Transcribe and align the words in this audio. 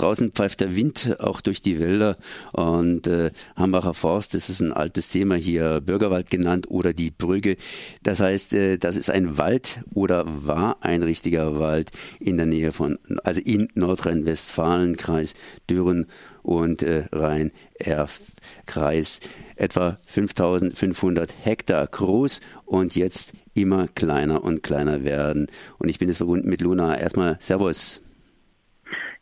Draußen 0.00 0.32
pfeift 0.32 0.60
der 0.60 0.74
Wind 0.74 1.16
auch 1.20 1.42
durch 1.42 1.60
die 1.60 1.78
Wälder 1.78 2.16
und 2.52 3.06
äh, 3.06 3.32
Hambacher 3.54 3.92
Forst, 3.92 4.32
das 4.32 4.48
ist 4.48 4.60
ein 4.60 4.72
altes 4.72 5.10
Thema 5.10 5.34
hier, 5.34 5.82
Bürgerwald 5.82 6.30
genannt 6.30 6.70
oder 6.70 6.94
die 6.94 7.10
Brügge. 7.10 7.58
Das 8.02 8.18
heißt, 8.18 8.54
äh, 8.54 8.78
das 8.78 8.96
ist 8.96 9.10
ein 9.10 9.36
Wald 9.36 9.80
oder 9.92 10.24
war 10.26 10.78
ein 10.80 11.02
richtiger 11.02 11.58
Wald 11.58 11.90
in 12.18 12.38
der 12.38 12.46
Nähe 12.46 12.72
von, 12.72 12.98
also 13.24 13.42
in 13.42 13.68
Nordrhein-Westfalen, 13.74 14.96
Kreis 14.96 15.34
Düren 15.68 16.06
und 16.42 16.82
äh, 16.82 17.04
Rhein-Erft-Kreis. 17.12 19.20
Etwa 19.54 19.98
5500 20.06 21.44
Hektar 21.44 21.86
groß 21.86 22.40
und 22.64 22.96
jetzt 22.96 23.34
immer 23.52 23.86
kleiner 23.88 24.42
und 24.42 24.62
kleiner 24.62 25.04
werden. 25.04 25.48
Und 25.78 25.90
ich 25.90 25.98
bin 25.98 26.08
jetzt 26.08 26.16
verbunden 26.16 26.48
mit 26.48 26.62
Luna. 26.62 26.98
Erstmal 26.98 27.36
Servus. 27.40 28.00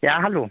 Ja, 0.00 0.22
hallo. 0.22 0.48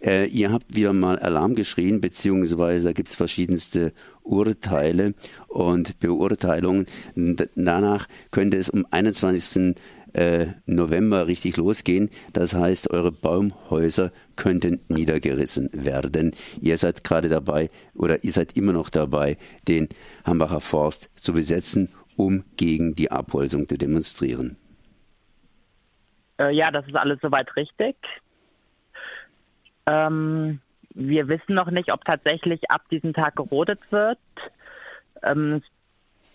Äh, 0.00 0.26
ihr 0.26 0.52
habt 0.52 0.74
wieder 0.74 0.92
mal 0.92 1.18
Alarm 1.18 1.54
geschrien, 1.54 2.00
beziehungsweise 2.00 2.86
da 2.86 2.92
gibt 2.92 3.08
es 3.08 3.16
verschiedenste 3.16 3.92
Urteile 4.22 5.14
und 5.48 5.98
Beurteilungen. 6.00 6.86
Danach 7.14 8.08
könnte 8.30 8.56
es 8.56 8.68
um 8.68 8.86
21. 8.90 9.74
Äh, 10.14 10.54
November 10.64 11.26
richtig 11.26 11.58
losgehen. 11.58 12.10
Das 12.32 12.54
heißt, 12.54 12.90
eure 12.90 13.12
Baumhäuser 13.12 14.10
könnten 14.36 14.80
niedergerissen 14.88 15.68
werden. 15.72 16.34
Ihr 16.60 16.78
seid 16.78 17.04
gerade 17.04 17.28
dabei 17.28 17.70
oder 17.94 18.24
ihr 18.24 18.32
seid 18.32 18.56
immer 18.56 18.72
noch 18.72 18.88
dabei, 18.88 19.36
den 19.68 19.88
Hambacher 20.24 20.60
Forst 20.60 21.10
zu 21.14 21.34
besetzen, 21.34 21.90
um 22.16 22.44
gegen 22.56 22.94
die 22.94 23.10
Abholzung 23.10 23.68
zu 23.68 23.76
demonstrieren. 23.76 24.56
Äh, 26.40 26.54
ja, 26.54 26.70
das 26.70 26.86
ist 26.86 26.96
alles 26.96 27.18
soweit 27.20 27.54
richtig. 27.54 27.96
Ähm, 29.88 30.60
wir 30.94 31.28
wissen 31.28 31.54
noch 31.54 31.70
nicht, 31.70 31.92
ob 31.92 32.04
tatsächlich 32.04 32.70
ab 32.70 32.82
diesem 32.90 33.14
Tag 33.14 33.36
gerodet 33.36 33.80
wird. 33.90 34.18
Ähm, 35.22 35.62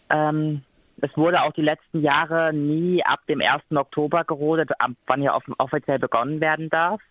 ähm, 0.09 0.63
es 1.01 1.15
wurde 1.15 1.43
auch 1.43 1.53
die 1.53 1.61
letzten 1.61 2.01
Jahre 2.01 2.53
nie 2.53 3.03
ab 3.05 3.21
dem 3.27 3.41
1. 3.41 3.63
Oktober 3.75 4.23
gerodet, 4.23 4.71
ab 4.79 4.91
wann 5.07 5.21
hier 5.21 5.37
offiziell 5.57 5.99
begonnen 5.99 6.39
werden 6.41 6.69
darf. 6.69 7.01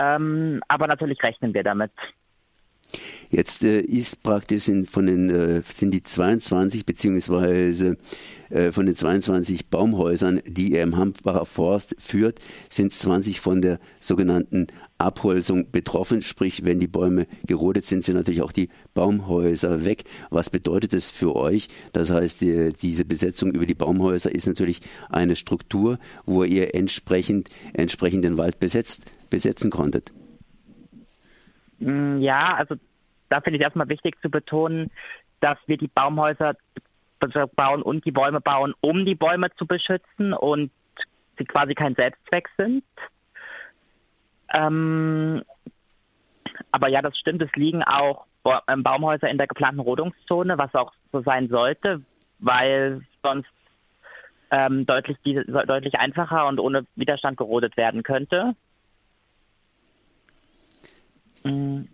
Ähm, 0.00 0.60
aber 0.68 0.86
natürlich 0.86 1.22
rechnen 1.22 1.54
wir 1.54 1.62
damit. 1.62 1.92
Jetzt 3.30 3.62
äh, 3.62 3.80
ist 3.80 4.22
praktisch 4.22 4.64
sind 4.64 4.90
von 4.90 5.06
den 5.06 5.28
äh, 5.30 5.62
sind 5.62 5.92
die 5.92 6.02
22 6.02 6.86
beziehungsweise 6.86 7.98
äh, 8.48 8.72
von 8.72 8.86
den 8.86 8.94
22 8.94 9.68
Baumhäusern, 9.68 10.40
die 10.46 10.72
er 10.72 10.84
im 10.84 10.96
Hambacher 10.96 11.44
Forst 11.44 11.94
führt, 11.98 12.40
sind 12.70 12.92
20 12.92 13.40
von 13.40 13.60
der 13.60 13.78
sogenannten 14.00 14.68
Abholzung 14.96 15.70
betroffen. 15.70 16.22
Sprich, 16.22 16.64
wenn 16.64 16.80
die 16.80 16.86
Bäume 16.86 17.26
gerodet 17.46 17.84
sind, 17.84 18.04
sind 18.04 18.16
natürlich 18.16 18.42
auch 18.42 18.52
die 18.52 18.70
Baumhäuser 18.94 19.84
weg. 19.84 20.04
Was 20.30 20.48
bedeutet 20.48 20.94
das 20.94 21.10
für 21.10 21.36
euch? 21.36 21.68
Das 21.92 22.10
heißt, 22.10 22.40
die, 22.40 22.72
diese 22.72 23.04
Besetzung 23.04 23.52
über 23.52 23.66
die 23.66 23.74
Baumhäuser 23.74 24.34
ist 24.34 24.46
natürlich 24.46 24.80
eine 25.10 25.36
Struktur, 25.36 25.98
wo 26.24 26.44
ihr 26.44 26.74
entsprechend, 26.74 27.50
entsprechend 27.74 28.24
den 28.24 28.38
Wald 28.38 28.58
besetzt, 28.58 29.02
besetzen 29.28 29.70
konntet. 29.70 30.12
Mm, 31.78 32.18
ja, 32.18 32.56
also 32.56 32.74
da 33.28 33.40
finde 33.40 33.58
ich 33.58 33.64
erstmal 33.64 33.88
wichtig 33.88 34.20
zu 34.20 34.30
betonen, 34.30 34.90
dass 35.40 35.58
wir 35.66 35.76
die 35.76 35.88
Baumhäuser 35.88 36.54
bauen 37.56 37.82
und 37.82 38.04
die 38.04 38.12
Bäume 38.12 38.40
bauen, 38.40 38.74
um 38.80 39.04
die 39.04 39.14
Bäume 39.14 39.50
zu 39.56 39.66
beschützen 39.66 40.32
und 40.32 40.70
sie 41.36 41.44
quasi 41.44 41.74
kein 41.74 41.94
Selbstzweck 41.94 42.48
sind. 42.56 42.84
Ähm, 44.54 45.42
aber 46.70 46.90
ja, 46.90 47.02
das 47.02 47.16
stimmt, 47.18 47.42
es 47.42 47.52
liegen 47.54 47.82
auch 47.82 48.26
ähm, 48.68 48.82
Baumhäuser 48.82 49.28
in 49.28 49.38
der 49.38 49.46
geplanten 49.46 49.80
Rodungszone, 49.80 50.58
was 50.58 50.74
auch 50.74 50.92
so 51.12 51.20
sein 51.22 51.48
sollte, 51.48 52.02
weil 52.38 53.02
sonst 53.22 53.50
ähm, 54.50 54.86
deutlich, 54.86 55.18
deutlich 55.22 55.94
einfacher 55.98 56.46
und 56.46 56.58
ohne 56.58 56.86
Widerstand 56.96 57.36
gerodet 57.36 57.76
werden 57.76 58.02
könnte. 58.02 58.54
Mhm. 61.44 61.88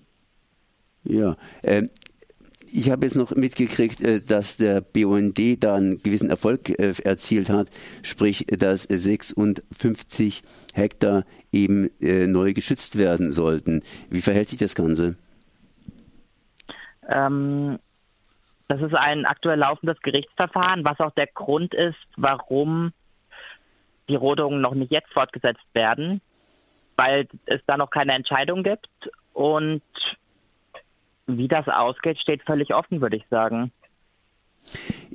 Ja, 1.15 1.37
äh, 1.63 1.85
ich 2.73 2.91
habe 2.91 3.07
jetzt 3.07 3.15
noch 3.15 3.31
mitgekriegt, 3.37 4.01
äh, 4.01 4.21
dass 4.21 4.57
der 4.57 4.81
BUND 4.81 5.39
da 5.63 5.77
einen 5.77 6.03
gewissen 6.03 6.29
Erfolg 6.29 6.71
äh, 6.71 6.93
erzielt 7.05 7.49
hat, 7.49 7.69
sprich, 8.03 8.47
dass 8.49 8.83
56 8.83 10.43
Hektar 10.75 11.25
eben 11.53 11.89
äh, 12.01 12.27
neu 12.27 12.53
geschützt 12.53 12.99
werden 12.99 13.31
sollten. 13.31 13.83
Wie 14.11 14.23
verhält 14.23 14.49
sich 14.49 14.59
das 14.59 14.75
Ganze? 14.75 15.15
Ähm, 17.09 17.79
das 18.67 18.81
ist 18.81 18.95
ein 18.95 19.25
aktuell 19.25 19.61
laufendes 19.61 20.01
Gerichtsverfahren, 20.03 20.85
was 20.85 20.99
auch 20.99 21.13
der 21.13 21.29
Grund 21.29 21.75
ist, 21.75 21.95
warum 22.17 22.93
die 24.09 24.17
Rodungen 24.17 24.61
noch 24.61 24.75
nicht 24.75 24.91
jetzt 24.91 25.13
fortgesetzt 25.13 25.67
werden, 25.75 26.21
weil 26.97 27.29
es 27.47 27.61
da 27.67 27.77
noch 27.77 27.91
keine 27.91 28.15
Entscheidung 28.15 28.65
gibt 28.65 28.89
und 29.33 29.83
wie 31.27 31.49
das 31.49 31.67
ausgeht, 31.69 32.19
steht 32.19 32.43
völlig 32.43 32.75
offen, 32.75 33.01
würde 33.01 33.17
ich 33.17 33.27
sagen. 33.29 33.73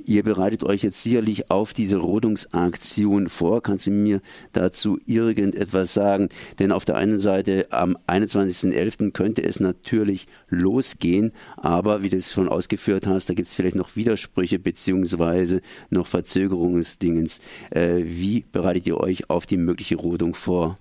Ihr 0.06 0.22
bereitet 0.22 0.64
euch 0.64 0.82
jetzt 0.82 1.02
sicherlich 1.02 1.50
auf 1.50 1.74
diese 1.74 1.98
Rodungsaktion 1.98 3.28
vor. 3.28 3.62
Kannst 3.62 3.86
du 3.86 3.90
mir 3.90 4.20
dazu 4.52 4.98
irgendetwas 5.06 5.92
sagen? 5.92 6.30
Denn 6.58 6.72
auf 6.72 6.84
der 6.84 6.96
einen 6.96 7.18
Seite 7.18 7.66
am 7.70 7.96
21.11. 8.06 9.12
könnte 9.12 9.42
es 9.42 9.60
natürlich 9.60 10.26
losgehen, 10.48 11.32
aber 11.56 12.02
wie 12.02 12.08
du 12.08 12.16
es 12.16 12.32
schon 12.32 12.48
ausgeführt 12.48 13.06
hast, 13.06 13.28
da 13.28 13.34
gibt 13.34 13.48
es 13.48 13.54
vielleicht 13.54 13.76
noch 13.76 13.94
Widersprüche 13.94 14.58
beziehungsweise 14.58 15.60
noch 15.90 16.06
Verzögerungsdingens. 16.06 17.40
Äh, 17.70 18.02
wie 18.04 18.44
bereitet 18.50 18.86
ihr 18.86 18.98
euch 18.98 19.28
auf 19.28 19.46
die 19.46 19.58
mögliche 19.58 19.96
Rodung 19.96 20.34
vor? 20.34 20.76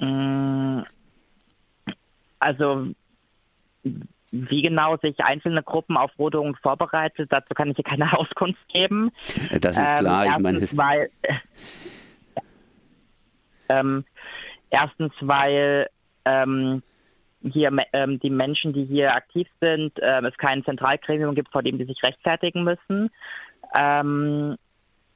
Mm, 0.00 0.80
also 2.40 2.88
wie 3.82 4.62
genau 4.62 4.96
sich 4.96 5.18
einzelne 5.20 5.62
Gruppen 5.62 5.96
auf 5.96 6.10
Rodungen 6.18 6.54
vorbereitet, 6.56 7.30
dazu 7.30 7.54
kann 7.54 7.70
ich 7.70 7.76
hier 7.76 7.84
keine 7.84 8.12
Auskunft 8.18 8.66
geben. 8.68 9.10
Das 9.60 9.76
ist 9.76 9.98
klar. 9.98 10.24
Ähm, 10.24 10.44
erstens, 10.46 10.72
meine... 10.72 10.88
weil, 10.88 11.10
ähm, 13.68 14.04
erstens, 14.70 15.12
weil 15.20 15.88
ähm, 16.24 16.82
hier 17.42 17.70
ähm, 17.92 18.20
die 18.20 18.30
Menschen, 18.30 18.72
die 18.72 18.84
hier 18.84 19.14
aktiv 19.14 19.48
sind, 19.60 19.92
ähm, 20.00 20.24
es 20.24 20.36
kein 20.38 20.64
Zentralgremium 20.64 21.34
gibt, 21.34 21.50
vor 21.50 21.62
dem 21.62 21.78
die 21.78 21.84
sich 21.84 22.02
rechtfertigen 22.02 22.64
müssen. 22.64 23.10
Ähm, 23.74 24.56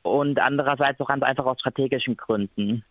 und 0.02 0.38
andererseits 0.40 1.00
auch 1.00 1.08
ganz 1.08 1.22
einfach 1.22 1.46
aus 1.46 1.58
strategischen 1.60 2.16
Gründen. 2.16 2.84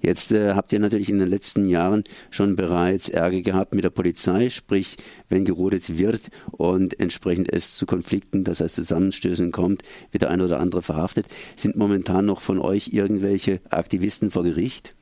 Jetzt 0.00 0.32
äh, 0.32 0.54
habt 0.54 0.72
ihr 0.72 0.78
natürlich 0.78 1.10
in 1.10 1.18
den 1.18 1.28
letzten 1.28 1.68
Jahren 1.68 2.04
schon 2.30 2.56
bereits 2.56 3.08
Ärger 3.08 3.40
gehabt 3.40 3.74
mit 3.74 3.84
der 3.84 3.90
Polizei, 3.90 4.50
sprich, 4.50 4.96
wenn 5.28 5.44
gerodet 5.44 5.98
wird 5.98 6.22
und 6.52 6.98
entsprechend 7.00 7.52
es 7.52 7.74
zu 7.74 7.86
Konflikten, 7.86 8.44
das 8.44 8.60
heißt 8.60 8.74
Zusammenstößen 8.74 9.52
kommt, 9.52 9.82
wird 10.10 10.22
der 10.22 10.30
eine 10.30 10.44
oder 10.44 10.60
andere 10.60 10.82
verhaftet. 10.82 11.26
Sind 11.56 11.76
momentan 11.76 12.26
noch 12.26 12.40
von 12.40 12.58
euch 12.58 12.88
irgendwelche 12.92 13.60
Aktivisten 13.70 14.30
vor 14.30 14.44
Gericht? 14.44 14.94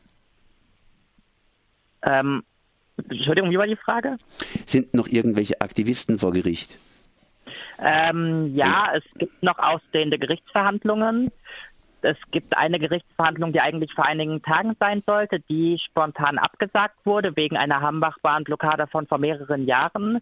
Ähm, 2.03 2.43
Entschuldigung, 2.97 3.51
wie 3.51 3.59
war 3.59 3.67
die 3.67 3.77
Frage? 3.77 4.17
Sind 4.67 4.95
noch 4.95 5.09
irgendwelche 5.09 5.61
Aktivisten 5.61 6.19
vor 6.19 6.33
Gericht? 6.33 6.71
Ähm, 7.79 8.55
ja, 8.55 8.93
es 8.97 9.03
gibt 9.19 9.43
noch 9.43 9.59
ausstehende 9.59 10.19
Gerichtsverhandlungen. 10.19 11.31
Es 12.05 12.17
gibt 12.31 12.57
eine 12.57 12.79
Gerichtsverhandlung, 12.79 13.53
die 13.53 13.61
eigentlich 13.61 13.93
vor 13.95 14.07
einigen 14.07 14.43
Tagen 14.43 14.77
sein 14.79 15.01
sollte, 15.01 15.41
die 15.41 15.79
spontan 15.79 16.39
abgesagt 16.39 16.97
wurde 17.05 17.35
wegen 17.37 17.57
einer 17.57 17.81
Hambach-Bahn-Blockade 17.81 18.87
von 18.87 19.07
vor 19.07 19.19
mehreren 19.19 19.67
Jahren. 19.67 20.21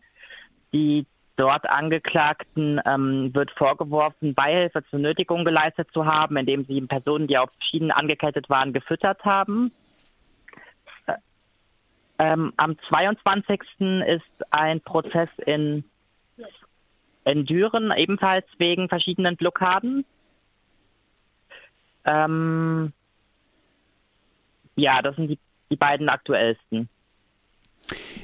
Die 0.72 1.06
dort 1.36 1.68
Angeklagten 1.68 2.80
ähm, 2.84 3.34
wird 3.34 3.50
vorgeworfen, 3.52 4.34
Beihilfe 4.34 4.84
zur 4.90 4.98
Nötigung 4.98 5.44
geleistet 5.44 5.88
zu 5.92 6.06
haben, 6.06 6.36
indem 6.36 6.64
sie 6.64 6.80
Personen, 6.82 7.26
die 7.26 7.38
auf 7.38 7.50
Schienen 7.58 7.90
angekettet 7.90 8.48
waren, 8.48 8.72
gefüttert 8.72 9.24
haben. 9.24 9.72
Äh, 11.06 11.14
ähm, 12.18 12.52
am 12.56 12.76
22. 12.88 13.60
ist 14.06 14.22
ein 14.50 14.80
Prozess 14.82 15.30
in, 15.46 15.84
in 17.24 17.44
Düren, 17.44 17.92
ebenfalls 17.96 18.46
wegen 18.58 18.88
verschiedenen 18.88 19.36
Blockaden. 19.36 20.04
Ähm, 22.04 22.92
ja, 24.76 25.02
das 25.02 25.16
sind 25.16 25.28
die, 25.28 25.38
die 25.70 25.76
beiden 25.76 26.08
aktuellsten. 26.08 26.88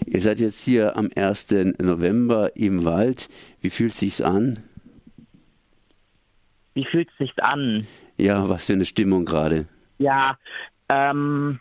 Ihr 0.07 0.21
seid 0.21 0.41
jetzt 0.41 0.63
hier 0.63 0.97
am 0.97 1.11
1. 1.15 1.49
November 1.79 2.57
im 2.57 2.85
Wald. 2.85 3.29
Wie 3.61 3.71
fühlt 3.71 3.93
es 3.93 4.01
sich 4.01 4.25
an? 4.25 4.61
Wie 6.75 6.85
fühlt 6.85 7.11
es 7.11 7.19
sich 7.19 7.43
an? 7.43 7.87
Ja, 8.17 8.49
was 8.49 8.67
für 8.67 8.73
eine 8.73 8.85
Stimmung 8.85 9.25
gerade. 9.25 9.67
Ja, 9.99 10.39
ähm, 10.89 11.61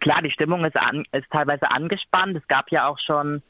klar, 0.00 0.22
die 0.22 0.30
Stimmung 0.30 0.64
ist, 0.64 0.76
an, 0.76 1.04
ist 1.12 1.30
teilweise 1.30 1.70
angespannt. 1.70 2.36
Es 2.36 2.46
gab 2.48 2.70
ja 2.70 2.86
auch 2.86 2.98
schon 2.98 3.42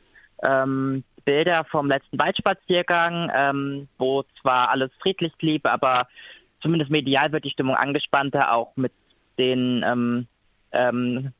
ähm, 0.43 1.05
Bilder 1.25 1.65
vom 1.71 1.89
letzten 1.89 2.19
Waldspaziergang, 2.19 3.31
ähm, 3.35 3.89
wo 3.99 4.25
zwar 4.41 4.71
alles 4.71 4.91
friedlich 5.01 5.33
blieb, 5.37 5.67
aber 5.67 6.09
zumindest 6.63 6.91
medial 6.91 7.33
wird 7.33 7.45
die 7.45 7.51
Stimmung 7.51 7.77
angespannter, 7.77 8.53
auch 8.53 8.77
mit 8.77 8.93
den 9.39 9.83
ähm, 9.85 10.27
ähm, 10.73 11.33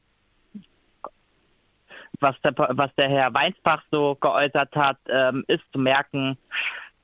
was 2.21 2.41
der, 2.43 2.55
was 2.57 2.95
der 2.97 3.09
Herr 3.09 3.35
Weinsbach 3.35 3.83
so 3.91 4.17
geäußert 4.21 4.75
hat, 4.77 4.99
ähm, 5.09 5.45
ist 5.49 5.65
zu 5.73 5.79
merken, 5.79 6.39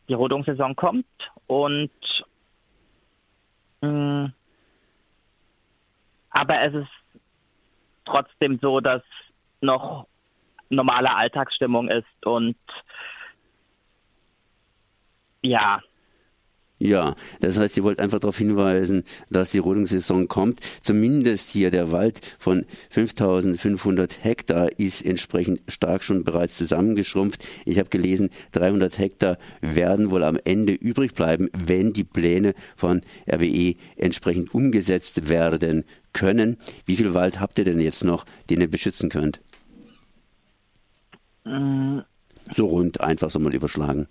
die 0.09 0.15
Rodungssaison 0.15 0.77
kommt 0.77 1.07
und 1.47 1.91
mm, 3.81 4.27
aber 6.31 6.61
es 6.61 6.75
ist 6.75 7.25
trotzdem 8.05 8.59
so, 8.63 8.81
dass 8.81 9.03
noch 9.61 10.07
normale 10.71 11.15
Alltagsstimmung 11.15 11.89
ist 11.89 12.27
und 12.27 12.57
ja, 15.43 15.81
ja, 16.79 17.17
das 17.41 17.59
heißt, 17.59 17.77
ihr 17.77 17.83
wollt 17.83 18.01
einfach 18.01 18.21
darauf 18.21 18.39
hinweisen, 18.39 19.05
dass 19.31 19.51
die 19.51 19.59
Rodungssaison 19.59 20.29
kommt. 20.29 20.61
Zumindest 20.83 21.51
hier 21.51 21.73
der 21.73 21.91
Wald 21.91 22.21
von 22.39 22.67
5500 22.91 24.23
Hektar 24.23 24.79
ist 24.79 25.05
entsprechend 25.05 25.61
stark 25.67 26.05
schon 26.05 26.23
bereits 26.23 26.57
zusammengeschrumpft. 26.57 27.45
Ich 27.65 27.81
habe 27.81 27.89
gelesen, 27.89 28.31
300 28.53 28.97
Hektar 28.99 29.39
werden 29.61 30.13
wohl 30.13 30.23
am 30.23 30.39
Ende 30.45 30.73
übrig 30.73 31.15
bleiben, 31.15 31.51
wenn 31.53 31.93
die 31.93 32.05
Pläne 32.05 32.55
von 32.77 33.03
RWE 33.29 33.75
entsprechend 33.97 34.55
umgesetzt 34.55 35.29
werden 35.29 35.85
können. 36.13 36.59
Wie 36.87 36.97
viel 36.97 37.13
Wald 37.13 37.41
habt 37.41 37.59
ihr 37.59 37.65
denn 37.65 37.81
jetzt 37.81 38.05
noch, 38.05 38.25
den 38.51 38.61
ihr 38.61 38.71
beschützen 38.71 39.09
könnt? 39.09 39.41
Mm. 41.45 42.01
So 42.55 42.67
rund, 42.67 43.01
einfach 43.01 43.31
so 43.31 43.39
mal 43.41 43.55
überschlagen. 43.55 44.07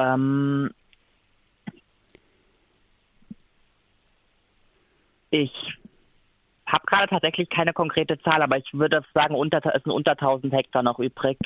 Ähm, 0.00 0.70
ich 5.30 5.52
habe 6.66 6.86
gerade 6.86 7.08
tatsächlich 7.08 7.50
keine 7.50 7.72
konkrete 7.72 8.18
Zahl, 8.20 8.42
aber 8.42 8.58
ich 8.58 8.72
würde 8.72 9.02
sagen, 9.14 9.34
unter, 9.34 9.58
es 9.74 9.82
sind 9.82 9.92
unter 9.92 10.12
1000 10.12 10.52
Hektar 10.52 10.82
noch 10.82 10.98
übrig. 10.98 11.38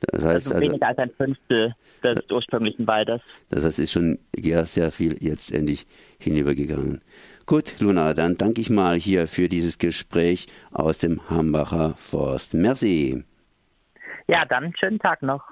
Das 0.00 0.24
heißt 0.24 0.46
also, 0.46 0.54
also 0.54 0.66
weniger 0.66 0.86
als 0.86 0.98
ein 0.98 1.10
Fünftel 1.10 1.74
des 2.04 2.16
äh, 2.16 2.32
ursprünglichen 2.32 2.86
Waldes. 2.86 3.20
Das 3.50 3.64
heißt, 3.64 3.78
es 3.78 3.86
ist 3.86 3.92
schon 3.92 4.18
ja, 4.36 4.64
sehr 4.64 4.92
viel 4.92 5.16
jetzt 5.20 5.52
endlich 5.52 5.86
hinübergegangen. 6.20 7.02
Gut, 7.46 7.80
Luna, 7.80 8.14
dann 8.14 8.36
danke 8.36 8.60
ich 8.60 8.70
mal 8.70 8.96
hier 8.96 9.26
für 9.26 9.48
dieses 9.48 9.78
Gespräch 9.78 10.46
aus 10.70 10.98
dem 10.98 11.28
Hambacher 11.30 11.94
Forst. 11.96 12.54
Merci. 12.54 13.24
Ja, 14.28 14.44
dann 14.44 14.72
schönen 14.78 14.98
Tag 14.98 15.22
noch. 15.22 15.42